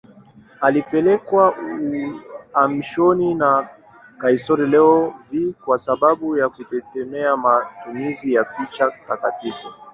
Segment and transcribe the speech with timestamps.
[0.61, 1.53] Alipelekwa
[2.53, 3.69] uhamishoni na
[4.17, 9.67] kaisari Leo V kwa sababu ya kutetea matumizi ya picha takatifu.